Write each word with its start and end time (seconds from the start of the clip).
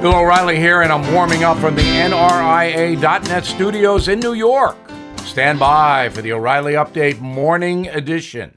Bill 0.00 0.16
O'Reilly 0.16 0.56
here, 0.56 0.80
and 0.80 0.90
I'm 0.90 1.12
warming 1.12 1.44
up 1.44 1.58
from 1.58 1.74
the 1.74 1.82
NRIA.net 1.82 3.44
studios 3.44 4.08
in 4.08 4.18
New 4.18 4.32
York. 4.32 4.78
Stand 5.18 5.58
by 5.58 6.08
for 6.08 6.22
the 6.22 6.32
O'Reilly 6.32 6.72
Update 6.72 7.20
Morning 7.20 7.86
Edition. 7.86 8.56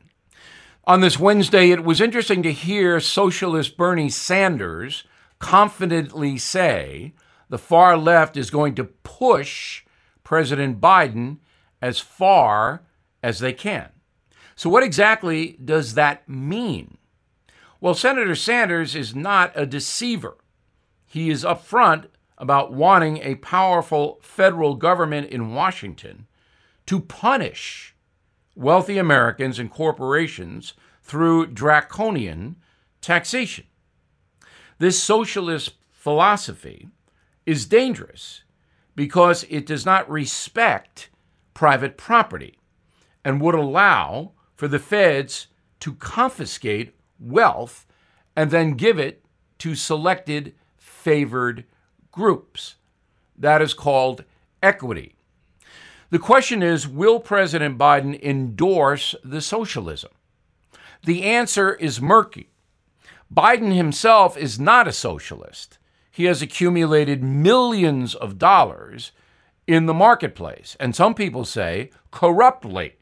On 0.86 1.02
this 1.02 1.20
Wednesday, 1.20 1.72
it 1.72 1.84
was 1.84 2.00
interesting 2.00 2.44
to 2.44 2.54
hear 2.54 3.02
socialist 3.02 3.76
Bernie 3.76 4.08
Sanders 4.08 5.04
confidently 5.40 6.38
say 6.38 7.14
the 7.50 7.58
far 7.58 7.98
left 7.98 8.38
is 8.38 8.50
going 8.50 8.74
to 8.76 8.86
push 8.86 9.84
President 10.24 10.80
Biden 10.80 11.40
as 11.82 12.00
far 12.00 12.84
as 13.22 13.40
they 13.40 13.52
can. 13.52 13.90
So, 14.56 14.70
what 14.70 14.84
exactly 14.84 15.58
does 15.62 15.96
that 15.96 16.30
mean? 16.30 16.98
Well, 17.82 17.96
Senator 17.96 18.36
Sanders 18.36 18.96
is 18.96 19.14
not 19.14 19.52
a 19.56 19.66
deceiver. 19.66 20.38
He 21.14 21.30
is 21.30 21.44
upfront 21.44 22.08
about 22.40 22.74
wanting 22.74 23.20
a 23.20 23.36
powerful 23.36 24.18
federal 24.24 24.74
government 24.74 25.30
in 25.30 25.54
Washington 25.54 26.26
to 26.88 27.02
punish 27.02 27.94
wealthy 28.56 28.98
Americans 28.98 29.60
and 29.60 29.70
corporations 29.70 30.74
through 31.04 31.54
draconian 31.54 32.56
taxation. 33.00 33.66
This 34.80 35.04
socialist 35.04 35.76
philosophy 35.92 36.90
is 37.46 37.68
dangerous 37.68 38.42
because 38.96 39.46
it 39.52 39.68
does 39.68 39.86
not 39.86 40.10
respect 40.10 41.12
private 41.54 41.96
property 41.96 42.58
and 43.24 43.40
would 43.40 43.54
allow 43.54 44.32
for 44.56 44.68
the 44.68 44.80
feds 44.80 45.46
to 45.82 45.94
confiscate 45.94 46.96
wealth 47.20 47.86
and 48.36 48.50
then 48.50 48.72
give 48.72 48.98
it 48.98 49.24
to 49.60 49.76
selected 49.76 50.56
favored 51.04 51.66
groups. 52.12 52.76
That 53.38 53.62
is 53.62 53.74
called 53.74 54.24
equity. 54.62 55.16
The 56.10 56.20
question 56.20 56.64
is 56.64 56.88
Will 56.88 57.20
President 57.20 57.78
Biden 57.78 58.22
endorse 58.22 59.16
the 59.24 59.42
socialism? 59.42 60.12
The 61.04 61.24
answer 61.24 61.74
is 61.74 62.02
murky. 62.02 62.50
Biden 63.34 63.76
himself 63.76 64.38
is 64.38 64.60
not 64.60 64.88
a 64.88 64.94
socialist. 64.94 65.78
He 66.10 66.26
has 66.26 66.42
accumulated 66.42 67.24
millions 67.24 68.16
of 68.16 68.38
dollars 68.38 69.12
in 69.66 69.86
the 69.88 69.94
marketplace, 69.94 70.78
and 70.80 70.96
some 70.96 71.16
people 71.16 71.44
say 71.44 71.90
corruptly, 72.12 72.96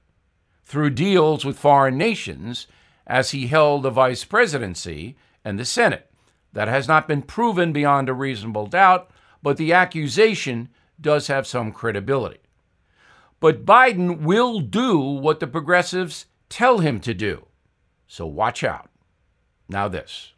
through 0.64 0.92
deals 0.92 1.44
with 1.44 1.60
foreign 1.60 1.98
nations 1.98 2.66
as 3.06 3.32
he 3.32 3.48
held 3.48 3.84
the 3.84 3.90
vice 3.90 4.24
presidency 4.24 5.18
and 5.44 5.60
the 5.60 5.66
Senate. 5.66 6.11
That 6.54 6.68
has 6.68 6.88
not 6.88 7.08
been 7.08 7.22
proven 7.22 7.72
beyond 7.72 8.10
a 8.10 8.14
reasonable 8.14 8.68
doubt, 8.68 9.10
but 9.42 9.58
the 9.58 9.74
accusation 9.74 10.70
does 11.00 11.28
have 11.28 11.48
some 11.48 11.72
credibility. 11.72 12.40
But 13.40 13.66
Biden 13.66 14.22
will 14.22 14.60
do 14.60 15.00
what 15.00 15.40
the 15.40 15.48
progressives 15.48 16.28
tell 16.50 16.80
him 16.80 17.00
to 17.02 17.14
do. 17.14 17.48
So 18.08 18.26
watch 18.28 18.64
out. 18.64 18.90
Now, 19.70 19.88
this. 19.88 20.34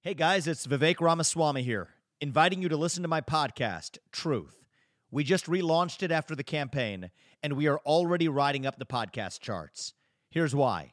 Hey 0.00 0.14
guys, 0.14 0.46
it's 0.46 0.66
Vivek 0.66 1.00
Ramaswamy 1.00 1.62
here, 1.62 1.88
inviting 2.20 2.62
you 2.62 2.68
to 2.68 2.76
listen 2.76 3.02
to 3.02 3.08
my 3.08 3.20
podcast, 3.20 3.98
Truth. 4.12 4.62
We 5.10 5.24
just 5.24 5.46
relaunched 5.46 6.02
it 6.02 6.12
after 6.12 6.36
the 6.36 6.44
campaign, 6.44 7.10
and 7.42 7.54
we 7.54 7.66
are 7.68 7.78
already 7.80 8.28
riding 8.28 8.66
up 8.66 8.78
the 8.78 8.86
podcast 8.86 9.40
charts. 9.40 9.94
Here's 10.30 10.54
why. 10.54 10.92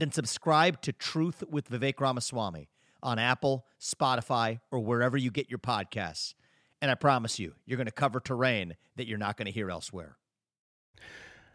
then 0.00 0.12
subscribe 0.12 0.80
to 0.82 0.92
Truth 0.92 1.44
with 1.48 1.70
Vivek 1.70 2.00
Ramaswamy 2.00 2.68
on 3.02 3.18
Apple, 3.18 3.66
Spotify, 3.80 4.60
or 4.70 4.80
wherever 4.80 5.16
you 5.16 5.30
get 5.30 5.50
your 5.50 5.58
podcasts. 5.58 6.34
And 6.82 6.90
I 6.90 6.94
promise 6.94 7.38
you, 7.38 7.54
you're 7.66 7.76
going 7.76 7.86
to 7.86 7.92
cover 7.92 8.20
terrain 8.20 8.76
that 8.96 9.06
you're 9.06 9.18
not 9.18 9.36
going 9.36 9.46
to 9.46 9.52
hear 9.52 9.70
elsewhere. 9.70 10.16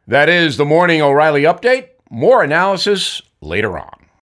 That 0.07 0.29
is 0.29 0.57
the 0.57 0.65
Morning 0.65 1.01
O'Reilly 1.01 1.43
Update. 1.43 1.89
More 2.11 2.43
analysis 2.43 3.21
later 3.41 3.77
on. 3.79 4.04